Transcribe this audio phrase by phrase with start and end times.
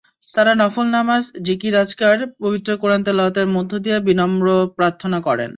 [0.35, 4.45] তাঁরা নফল নামাজ, জিকির-আজকার, পবিত্র কোরআন তিলাওয়াতের মধ্য দিয়ে বিনম্র
[4.77, 5.49] প্রার্থনা করেন।